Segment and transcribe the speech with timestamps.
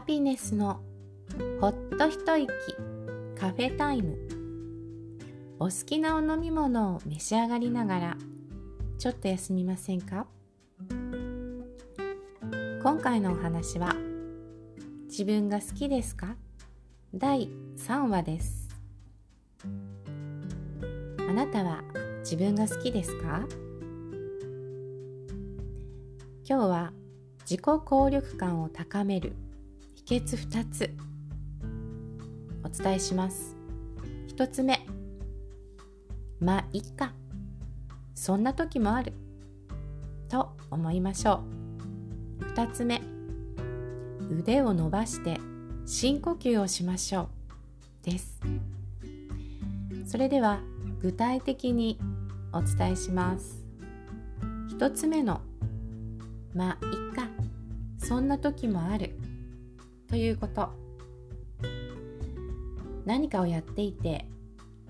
[0.00, 0.80] ピネスの
[1.60, 2.48] ほっと一息
[3.38, 4.16] カフェタイム。
[5.58, 8.16] お好きなお飲み物を召し上がりながら
[8.98, 10.26] ちょっと休みませんか？
[12.82, 13.94] 今回のお話は
[15.06, 16.34] 自分が好きですか？
[17.14, 18.68] 第3話です。
[21.28, 21.82] あなたは
[22.20, 23.46] 自分が好きですか？
[26.48, 26.92] 今日は
[27.42, 29.34] 自己効力感を高める
[30.10, 30.90] 秘訣2つ。
[32.64, 33.54] お伝えします。
[34.36, 34.84] 1つ目。
[36.40, 37.12] まあいっか。
[38.16, 39.12] そんな時もある。
[40.28, 41.44] と思いましょ
[42.40, 42.42] う。
[42.42, 43.00] 2つ目。
[44.36, 45.38] 腕を伸ばして
[45.86, 47.28] 深呼吸をしましょ
[48.02, 48.04] う。
[48.04, 48.40] です。
[50.06, 50.58] それでは
[51.00, 52.00] 具体的に
[52.52, 53.64] お伝えします。
[54.70, 55.40] 1つ目の。
[56.52, 57.28] まあいっか。
[57.98, 59.19] そんな時もある。
[60.10, 60.68] ということ。
[63.06, 64.26] 何かをやっていて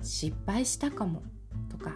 [0.02, 1.22] 失敗したかも
[1.70, 1.92] とか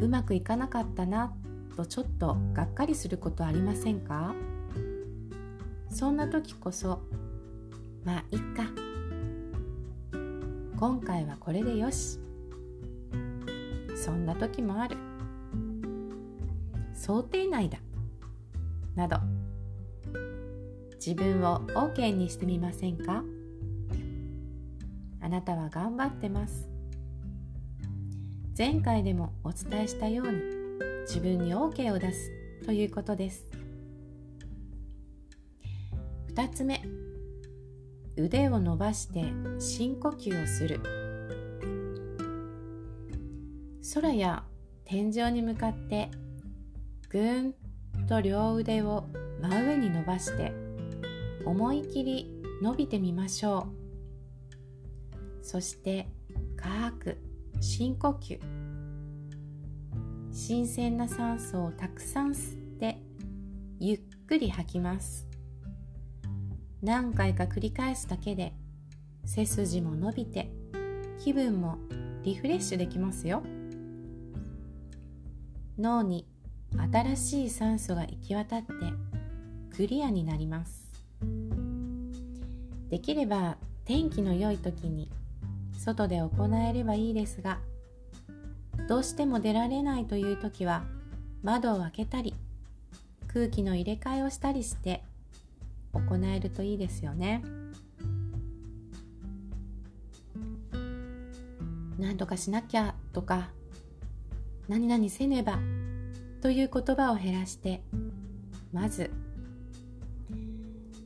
[0.00, 1.32] うまくいかなかったな
[1.76, 4.34] とちょっとがっかりすることありませんか？
[5.88, 7.00] そんな時こそ
[8.04, 8.64] まあいっか。
[10.76, 12.18] 今回はこれでよし。
[13.94, 14.96] そんな時もある。
[16.92, 17.78] 想定内だ。
[18.96, 19.16] など。
[21.04, 23.24] 自分を OK にしてみませんか？
[25.20, 26.68] あなたは頑張ってます。
[28.56, 30.34] 前回でもお伝えしたように
[31.08, 32.30] 自分に OK を出す
[32.64, 33.48] ということです。
[36.36, 36.80] 2つ目
[38.16, 39.24] 腕を伸ばして
[39.58, 40.78] 深呼吸をする。
[43.92, 44.44] 空や
[44.84, 46.12] 天井に向かって
[47.08, 47.54] ぐーん
[48.06, 49.08] と両腕を
[49.40, 50.52] 真上に伸ばして
[51.44, 53.68] 思い切り伸びてみましょ
[55.42, 55.44] う。
[55.44, 56.08] そして
[56.56, 57.18] 深く
[57.60, 58.38] 深呼吸。
[60.30, 62.98] 新鮮な酸素をたくさん吸って
[63.78, 65.28] ゆっくり吐きます。
[66.82, 68.54] 何回か繰り返すだけで
[69.24, 70.50] 背筋も伸びて
[71.18, 71.78] 気分も
[72.24, 73.42] リフレッシュできますよ。
[75.78, 76.26] 脳に
[76.92, 78.72] 新しい酸素が行き渡って
[79.76, 80.91] クリアになります。
[82.92, 85.08] できれば天気の良い時に
[85.78, 86.30] 外で行
[86.68, 87.58] えればいいですが
[88.86, 90.84] どうしても出られないという時は
[91.42, 92.34] 窓を開けたり
[93.32, 95.02] 空気の入れ替えをしたりして
[95.94, 97.42] 行えるといいですよね。
[101.98, 103.48] 何とかしなきゃとか
[104.68, 105.58] 何々せねば
[106.42, 107.82] という言葉を減らして
[108.70, 109.10] まず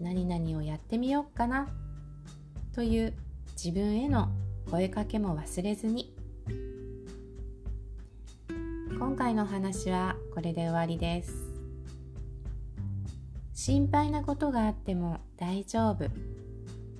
[0.00, 1.68] 何々をやってみようかな。
[2.74, 3.14] という
[3.52, 4.28] 自分への
[4.70, 6.14] 声かけも忘れずに。
[8.98, 11.32] 今回の話はこれで終わりです。
[13.54, 16.06] 心配なことがあっても大丈夫。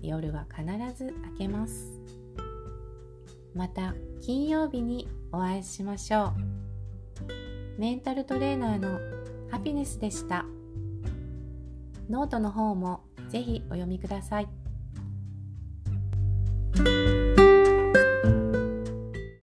[0.02, 0.64] 夜は必
[0.96, 2.00] ず明けます。
[3.54, 6.32] また金曜日にお会いしましょ
[7.78, 7.80] う。
[7.80, 8.98] メンタルトレーナーの
[9.50, 10.46] ハピネスでした。
[12.08, 14.48] ノートの方もぜひお読みください。